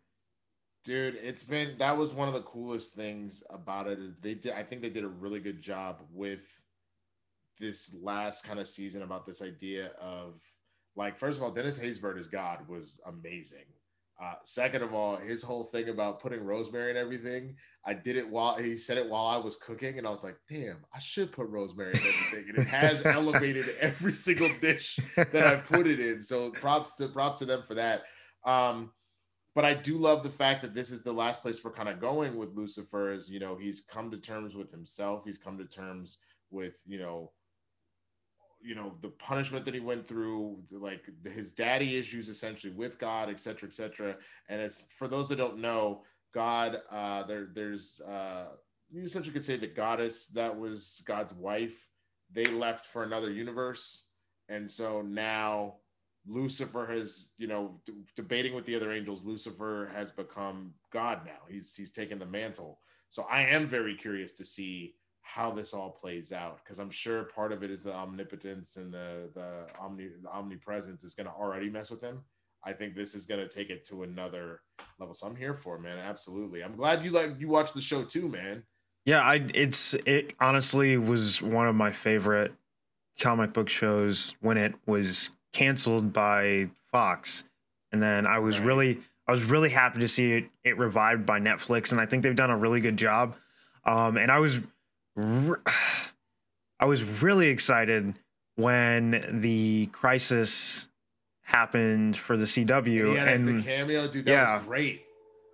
[0.86, 4.22] Dude, it's been that was one of the coolest things about it.
[4.22, 6.46] They did, I think they did a really good job with
[7.60, 10.42] this last kind of season about this idea of
[10.96, 13.66] like, first of all, Dennis Haysbert as God was amazing
[14.22, 18.30] Uh, second of all, his whole thing about putting rosemary and everything, I did it
[18.30, 21.32] while he said it while I was cooking, and I was like, damn, I should
[21.32, 22.50] put rosemary in everything.
[22.50, 26.22] And it has elevated every single dish that I've put it in.
[26.22, 28.04] So props to props to them for that.
[28.46, 28.92] Um,
[29.56, 32.00] but I do love the fact that this is the last place we're kind of
[32.00, 33.12] going with Lucifer.
[33.12, 35.24] Is you know he's come to terms with himself.
[35.26, 36.18] He's come to terms
[36.50, 37.32] with you know
[38.64, 43.30] you know the punishment that he went through like his daddy issues essentially with god
[43.30, 44.16] etc etc
[44.50, 46.02] and it's for those that don't know
[46.34, 48.48] god uh there there's uh
[48.90, 51.88] you essentially could say the goddess that was god's wife
[52.34, 54.08] they left for another universe.
[54.50, 55.76] And so now
[56.26, 61.40] lucifer has you know d- debating with the other angels lucifer has become god now.
[61.50, 62.80] He's he's taken the mantle.
[63.10, 67.24] So i am very curious to see how this all plays out because I'm sure
[67.24, 71.34] part of it is the omnipotence and the the omni the omnipresence is going to
[71.34, 72.22] already mess with him.
[72.66, 74.62] I think this is going to take it to another
[75.00, 75.14] level.
[75.14, 75.98] So I'm here for it, man.
[75.98, 76.64] Absolutely.
[76.64, 78.64] I'm glad you like you watched the show too, man.
[79.06, 82.54] Yeah, I it's it honestly was one of my favorite
[83.20, 87.46] comic book shows when it was canceled by Fox.
[87.92, 88.68] And then I was right.
[88.68, 92.24] really I was really happy to see it it revived by Netflix and I think
[92.24, 93.36] they've done a really good job.
[93.86, 94.60] Um and I was
[95.18, 98.16] I was really excited
[98.56, 100.88] when the crisis
[101.44, 105.02] happened for the CW yeah, and the cameo, dude, that yeah, was great.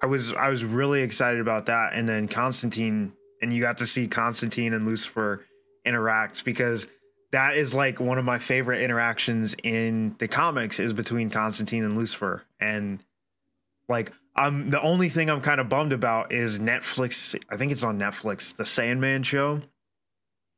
[0.02, 3.88] I was I was really excited about that, and then Constantine, and you got to
[3.88, 5.46] see Constantine and Lucifer
[5.86, 6.88] interact because
[7.32, 11.98] that is like one of my favorite interactions in the comics is between Constantine and
[11.98, 13.04] Lucifer, and
[13.88, 17.38] like I'm the only thing I'm kind of bummed about is Netflix.
[17.50, 19.62] I think it's on Netflix, the Sandman show.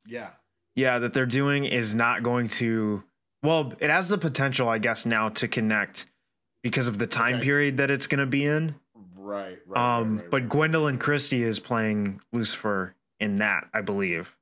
[0.06, 0.30] Yeah.
[0.76, 3.04] Yeah, that they're doing is not going to.
[3.41, 6.06] Well, it has the potential, I guess, now to connect
[6.62, 7.44] because of the time okay.
[7.44, 8.76] period that it's going to be in.
[9.15, 9.58] Right.
[9.65, 9.98] Right.
[9.98, 14.36] Um, right, right, but Gwendoline Christie is playing Lucifer in that, I believe.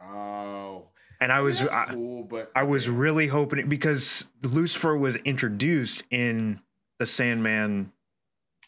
[0.00, 0.86] Oh.
[1.20, 6.60] And I, was I, cool, but I was really hoping because Lucifer was introduced in
[7.00, 7.92] the Sandman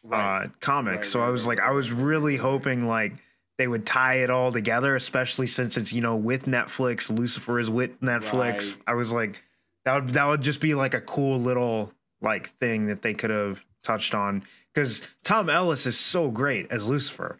[0.04, 0.44] right.
[0.44, 0.96] uh, comic.
[0.96, 3.12] Right, so I was like, I was really hoping like
[3.58, 7.10] they would tie it all together, especially since it's you know with Netflix.
[7.10, 8.76] Lucifer is with Netflix.
[8.86, 9.42] I was like,
[9.84, 13.30] that would that would just be like a cool little like thing that they could
[13.30, 17.38] have touched on because Tom Ellis is so great as Lucifer.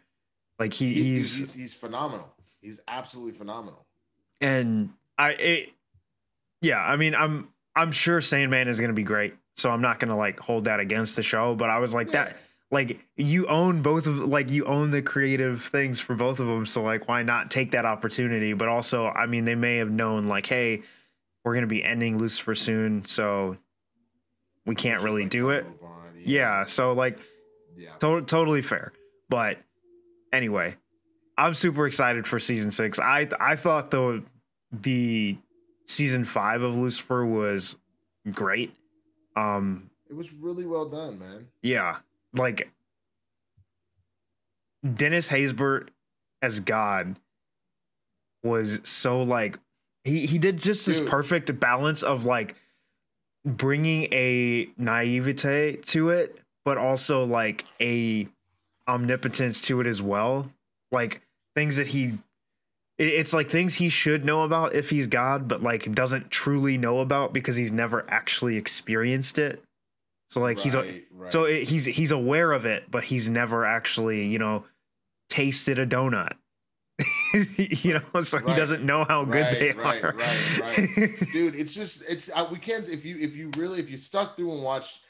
[0.59, 2.35] Like he, he's, he's he's phenomenal.
[2.61, 3.87] He's absolutely phenomenal.
[4.41, 5.71] And I it,
[6.61, 9.35] yeah, I mean I'm I'm sure Sandman is to be great.
[9.57, 12.25] So I'm not to like hold that against the show, but I was like yeah.
[12.25, 12.37] that
[12.71, 16.67] like you own both of like you own the creative things for both of them
[16.67, 18.53] so like why not take that opportunity?
[18.53, 20.83] But also i mean they may have known like hey
[21.45, 23.57] we're going to be ending lucifer soon so
[24.67, 25.67] we can't really like do it.
[26.19, 26.61] yeah.
[26.61, 26.65] yeah.
[26.65, 27.19] so like
[27.77, 27.93] yeah.
[28.01, 28.93] to- totally fair.
[29.29, 29.59] But
[30.33, 30.77] anyway
[31.37, 32.99] i'm super excited for season six.
[32.99, 34.23] I i thought the
[34.73, 35.37] the
[35.87, 37.77] season five of lucifer was
[38.31, 38.73] great.
[39.37, 41.47] Um it was really well done man.
[41.63, 41.99] yeah
[42.35, 42.71] like
[44.95, 45.89] Dennis Haysbert
[46.43, 47.17] as God
[48.43, 49.59] was so like
[50.05, 51.09] he he did just this Dude.
[51.09, 52.57] perfect balance of like
[53.45, 58.29] bringing a naivete to it but also like a
[58.89, 60.51] omnipotence to it as well
[60.91, 61.23] like
[61.55, 62.19] things that he
[62.99, 67.01] it's like things he should know about if he's god but like doesn't truly know
[67.01, 69.63] about because he's never actually experienced it
[70.31, 71.33] so like right, he's right.
[71.33, 74.65] so he's he's aware of it, but he's never actually you know
[75.29, 76.35] tasted a donut.
[77.57, 78.49] you know, so right.
[78.49, 79.75] he doesn't know how good they are.
[79.75, 81.55] Right, right, right, dude.
[81.57, 84.53] It's just it's uh, we can't if you if you really if you stuck through
[84.53, 85.01] and watched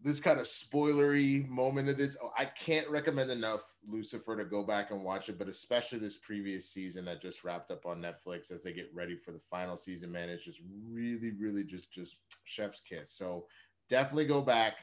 [0.00, 4.62] this kind of spoilery moment of this, oh, I can't recommend enough Lucifer to go
[4.62, 8.52] back and watch it, but especially this previous season that just wrapped up on Netflix
[8.52, 10.12] as they get ready for the final season.
[10.12, 10.60] Man, it's just
[10.92, 13.10] really, really just just chef's kiss.
[13.10, 13.46] So
[13.88, 14.74] definitely go back,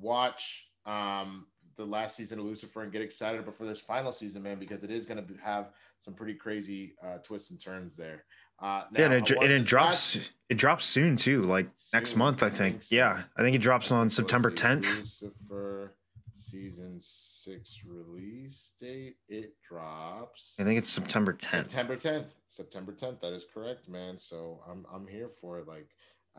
[0.00, 4.58] watch um, the last season of Lucifer, and get excited for this final season, man,
[4.58, 8.24] because it is going to have some pretty crazy uh, twists and turns there.
[8.60, 10.16] Uh, now, yeah, and it, and it drops.
[10.16, 10.30] Last...
[10.48, 12.60] It drops soon too, like soon, next month, I think.
[12.60, 12.94] I think so.
[12.96, 14.82] Yeah, I think it drops on September 10th.
[14.84, 15.94] Lucifer
[16.34, 19.16] season six release date.
[19.28, 20.54] It drops.
[20.60, 21.70] I think it's September 10th.
[21.70, 22.26] September 10th.
[22.48, 23.20] September 10th.
[23.20, 24.16] That is correct, man.
[24.18, 25.66] So I'm I'm here for it.
[25.66, 25.88] Like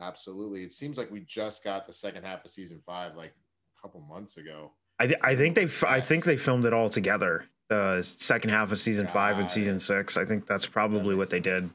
[0.00, 0.62] Absolutely.
[0.62, 3.32] It seems like we just got the second half of season five like
[3.78, 4.72] a couple months ago.
[4.98, 7.46] I, th- I think they f- I think they filmed it all together.
[7.68, 10.16] The second half of season got five and season six.
[10.16, 11.70] I think that's probably that what they did.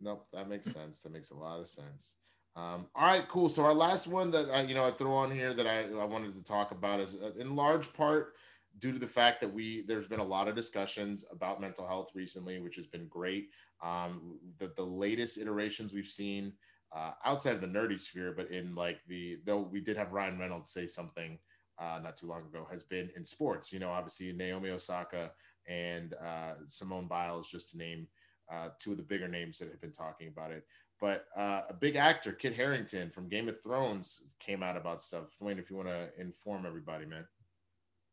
[0.00, 1.00] Nope, that makes sense.
[1.00, 2.16] That makes a lot of sense.
[2.56, 3.48] Um, all right, cool.
[3.48, 6.04] So our last one that I, you know I throw on here that I, I
[6.04, 8.34] wanted to talk about is uh, in large part
[8.78, 12.10] due to the fact that we there's been a lot of discussions about mental health
[12.14, 13.50] recently, which has been great.
[13.82, 16.52] Um, the the latest iterations we've seen
[16.94, 20.38] uh, outside of the nerdy sphere, but in like the though we did have Ryan
[20.38, 21.38] Reynolds say something
[21.78, 23.72] uh, not too long ago, has been in sports.
[23.72, 25.32] You know, obviously Naomi Osaka
[25.68, 28.06] and uh, Simone Biles, just to name
[28.52, 30.64] uh, two of the bigger names that have been talking about it.
[31.00, 35.24] But uh, a big actor, Kit Harington from Game of Thrones, came out about stuff.
[35.40, 37.26] Dwayne, if you want to inform everybody, man.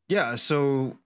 [0.08, 0.98] Yeah, so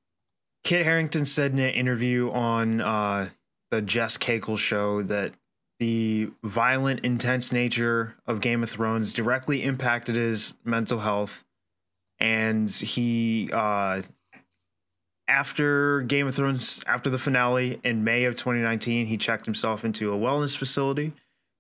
[0.64, 3.30] Kit Harington said in an interview on uh,
[3.72, 5.34] the Jess Cagle show that
[5.82, 11.44] the violent, intense nature of Game of Thrones directly impacted his mental health,
[12.20, 14.04] and he uh,
[15.28, 20.14] after Game of Thrones, after the finale in May of 2019, he checked himself into
[20.14, 21.14] a wellness facility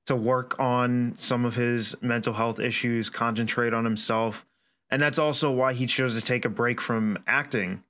[0.05, 4.45] to work on some of his mental health issues, concentrate on himself.
[4.91, 7.83] And that's also why he chose to take a break from acting.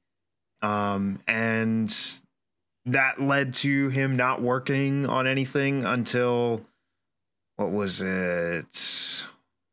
[0.62, 1.94] Um, and
[2.86, 6.66] that led to him not working on anything until
[7.58, 9.28] what was it?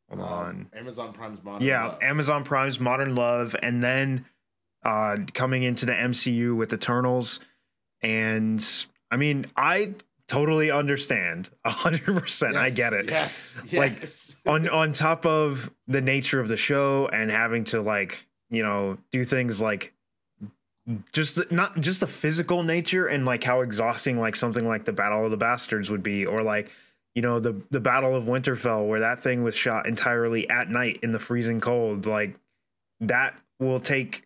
[0.09, 0.69] Hold um, on.
[0.75, 1.61] Amazon Prime's Modern love?
[1.61, 1.99] yeah, Love.
[2.01, 3.55] Amazon Prime's Modern Love.
[3.61, 4.25] And then
[4.83, 7.39] uh, coming into the MCU with Eternals.
[8.01, 8.65] And
[9.11, 9.95] I mean, I
[10.27, 14.37] totally understand 100% yes, i get it yes, yes.
[14.45, 18.61] like on on top of the nature of the show and having to like you
[18.61, 19.91] know do things like
[21.11, 24.93] just the, not just the physical nature and like how exhausting like something like the
[24.93, 26.69] battle of the bastards would be or like
[27.15, 30.99] you know the the battle of winterfell where that thing was shot entirely at night
[31.03, 32.35] in the freezing cold like
[32.99, 34.25] that will take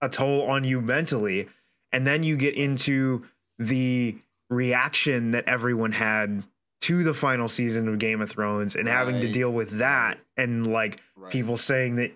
[0.00, 1.48] a toll on you mentally
[1.92, 3.26] and then you get into
[3.58, 4.16] the
[4.50, 6.42] reaction that everyone had
[6.82, 8.94] to the final season of Game of Thrones and right.
[8.94, 11.32] having to deal with that and like right.
[11.32, 12.12] people saying that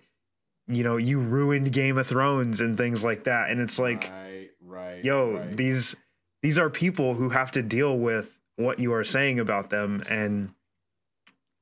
[0.70, 4.50] you know you ruined Game of Thrones and things like that and it's like right,
[4.64, 5.56] right yo right.
[5.56, 5.96] these
[6.42, 10.50] these are people who have to deal with what you are saying about them and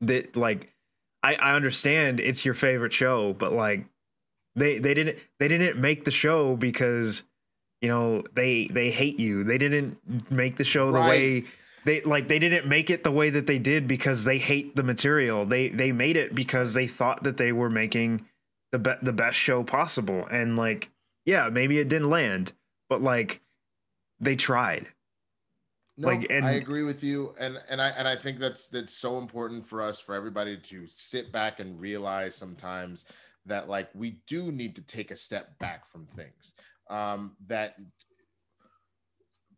[0.01, 0.73] that like
[1.23, 3.85] I, I understand it's your favorite show but like
[4.59, 7.23] they they didn't they didn't make the show because
[7.81, 9.45] you know they they hate you.
[9.45, 9.99] They didn't
[10.31, 11.09] make the show the right.
[11.09, 11.43] way
[11.85, 14.83] they like they didn't make it the way that they did because they hate the
[14.83, 15.47] material.
[15.47, 18.27] They they made it because they thought that they were making
[18.73, 20.91] the be- the best show possible and like
[21.25, 22.53] yeah, maybe it didn't land,
[22.89, 23.43] but like
[24.19, 24.87] they tried.
[25.99, 28.95] No, like, and, I agree with you, and and I and I think that's that's
[28.95, 33.05] so important for us for everybody to sit back and realize sometimes
[33.45, 36.55] that like we do need to take a step back from things
[36.89, 37.77] um, that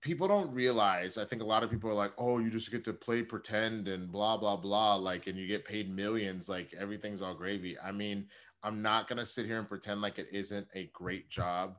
[0.01, 1.19] people don't realize.
[1.19, 3.87] I think a lot of people are like, "Oh, you just get to play pretend
[3.87, 7.79] and blah blah blah," like, and you get paid millions, like everything's all gravy.
[7.79, 8.27] I mean,
[8.63, 11.77] I'm not gonna sit here and pretend like it isn't a great job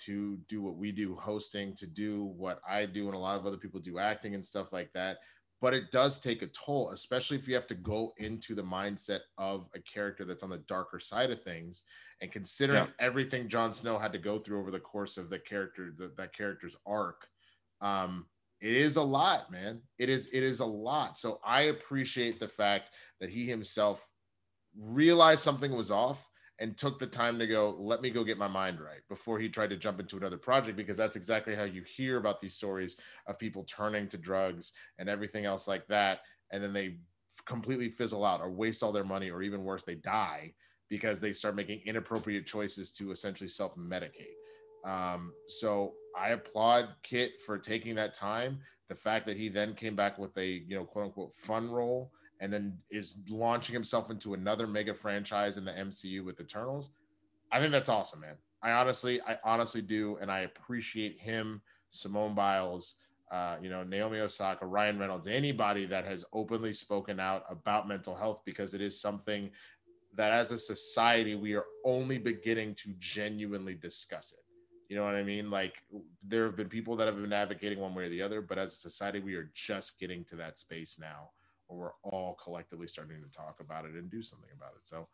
[0.00, 3.46] to do what we do, hosting, to do what I do, and a lot of
[3.46, 5.18] other people do acting and stuff like that
[5.60, 9.20] but it does take a toll, especially if you have to go into the mindset
[9.38, 11.84] of a character that's on the darker side of things.
[12.20, 12.90] And considering yeah.
[13.04, 16.34] everything Jon Snow had to go through over the course of the character, the, that
[16.34, 17.26] character's arc,
[17.80, 18.26] um,
[18.60, 19.80] it is a lot, man.
[19.98, 21.16] It is it is a lot.
[21.16, 24.08] So I appreciate the fact that he himself
[24.76, 26.28] realized something was off
[26.60, 29.48] and took the time to go, let me go get my mind right before he
[29.48, 32.96] tried to jump into another project because that's exactly how you hear about these stories
[33.26, 36.20] of people turning to drugs and everything else like that.
[36.50, 36.96] And then they
[37.44, 40.52] completely fizzle out or waste all their money, or even worse, they die
[40.88, 44.34] because they start making inappropriate choices to essentially self medicate.
[44.84, 48.60] Um, so I applaud Kit for taking that time.
[48.88, 52.10] The fact that he then came back with a, you know, quote unquote fun role
[52.40, 56.90] and then is launching himself into another mega franchise in the MCU with Eternals.
[57.50, 58.36] I think that's awesome, man.
[58.62, 62.96] I honestly, I honestly do, and I appreciate him, Simone Biles,
[63.30, 68.14] uh, you know, Naomi Osaka, Ryan Reynolds, anybody that has openly spoken out about mental
[68.14, 69.50] health because it is something
[70.14, 74.44] that as a society we are only beginning to genuinely discuss it.
[74.88, 75.50] You know what I mean?
[75.50, 75.82] Like
[76.26, 78.72] there have been people that have been advocating one way or the other, but as
[78.72, 81.30] a society, we are just getting to that space now
[81.76, 84.86] we're all collectively starting to talk about it and do something about it.
[84.86, 85.08] So,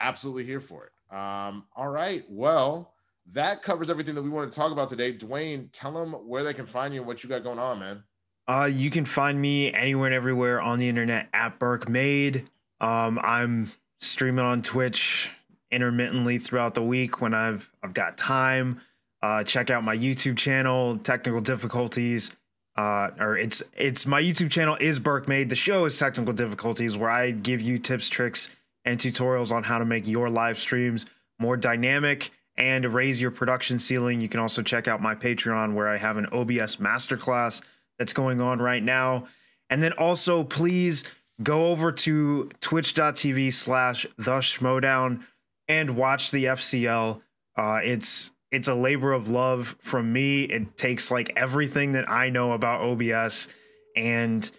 [0.00, 1.14] absolutely here for it.
[1.14, 2.24] Um, all right.
[2.28, 2.94] Well,
[3.32, 5.12] that covers everything that we wanted to talk about today.
[5.12, 8.02] Dwayne, tell them where they can find you and what you got going on, man.
[8.48, 12.48] Uh, you can find me anywhere and everywhere on the internet at Burke Made.
[12.80, 13.70] Um, I'm
[14.00, 15.30] streaming on Twitch
[15.70, 18.80] intermittently throughout the week when I've I've got time.
[19.22, 20.98] Uh, check out my YouTube channel.
[20.98, 22.34] Technical difficulties
[22.80, 25.50] uh, or it's it's my YouTube channel is Burke Made.
[25.50, 28.48] The show is Technical Difficulties, where I give you tips, tricks,
[28.86, 31.04] and tutorials on how to make your live streams
[31.38, 34.22] more dynamic and raise your production ceiling.
[34.22, 37.62] You can also check out my Patreon, where I have an OBS masterclass
[37.98, 39.26] that's going on right now.
[39.68, 41.04] And then also, please
[41.42, 45.22] go over to twitch.tv slash the schmoedown
[45.68, 47.20] and watch the FCL.
[47.56, 50.44] Uh, it's it's a labor of love from me.
[50.44, 53.48] It takes like everything that I know about OBS
[53.96, 54.50] and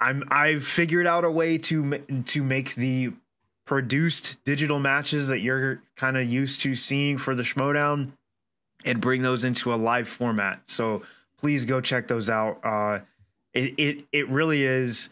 [0.00, 3.12] I'm I've figured out a way to to make the
[3.66, 8.12] produced digital matches that you're kind of used to seeing for the Schmoedown
[8.84, 10.60] and bring those into a live format.
[10.66, 11.02] So
[11.38, 12.60] please go check those out.
[12.62, 13.00] Uh,
[13.54, 15.10] it it it really is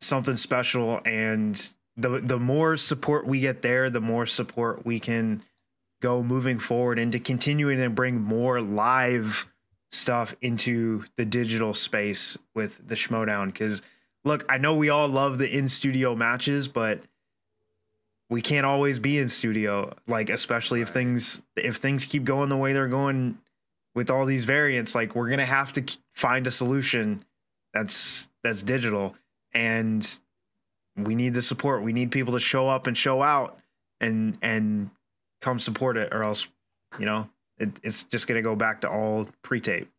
[0.00, 1.54] something special, and
[1.96, 5.42] the the more support we get there, the more support we can
[6.04, 9.50] go moving forward into continuing to bring more live
[9.90, 13.46] stuff into the digital space with the Schmoedown.
[13.46, 13.80] Because
[14.22, 17.00] look, I know we all love the in studio matches, but
[18.28, 19.94] we can't always be in studio.
[20.06, 23.38] Like especially if things if things keep going the way they're going
[23.94, 27.24] with all these variants, like we're gonna have to find a solution
[27.72, 29.14] that's that's digital,
[29.54, 30.20] and
[30.98, 31.82] we need the support.
[31.82, 33.58] We need people to show up and show out
[34.02, 34.90] and and
[35.44, 36.48] come support it, or else,
[36.98, 37.28] you know,
[37.58, 39.90] it, it's just gonna go back to all pre-tape.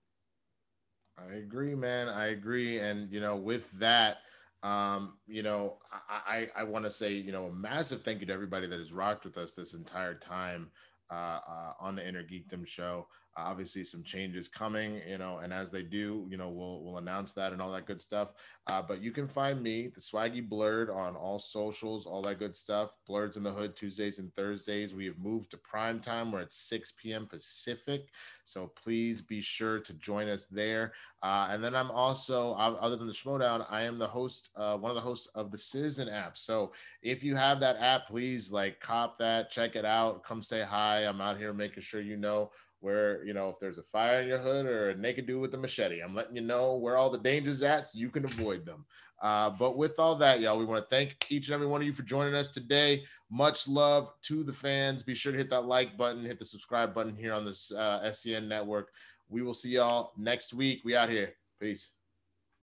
[1.17, 2.09] I agree, man.
[2.09, 4.17] I agree, and you know, with that,
[4.63, 5.77] um, you know,
[6.09, 8.79] I I, I want to say, you know, a massive thank you to everybody that
[8.79, 10.71] has rocked with us this entire time
[11.11, 13.07] uh, uh, on the Inner Geekdom show
[13.37, 17.33] obviously some changes coming you know and as they do you know we'll we'll announce
[17.33, 18.29] that and all that good stuff.
[18.67, 22.55] Uh, but you can find me the swaggy blurred on all socials all that good
[22.55, 22.91] stuff.
[23.07, 24.93] Blurs in the hood tuesdays and thursdays.
[24.93, 26.31] We have moved to prime time.
[26.31, 28.09] We're at 6 p.m pacific.
[28.45, 30.93] So please be sure to join us there.
[31.21, 34.91] Uh, and then i'm also other than the schmoedown i am the host uh, one
[34.91, 36.37] of the hosts of the citizen app.
[36.37, 36.71] So
[37.01, 40.99] if you have that app please like cop that check it out come say hi.
[40.99, 42.51] I'm out here making sure you know
[42.85, 45.55] where you know if there's a fire in your hood or a naked dude with
[45.55, 48.65] a machete i'm letting you know where all the dangers at so you can avoid
[48.65, 48.85] them.
[49.21, 51.87] Uh, but with all that y'all we want to thank each and every one of
[51.87, 53.03] you for joining us today.
[53.31, 55.01] Much love to the fans.
[55.01, 58.01] Be sure to hit that like button hit the subscribe button here on this uh,
[58.05, 58.91] scn network.
[59.29, 60.81] We will see y'all next week.
[60.85, 61.33] We out here.
[61.59, 61.91] Peace